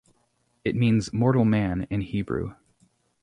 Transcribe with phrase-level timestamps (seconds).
[0.63, 2.55] It means "mortal man", in Hebrew.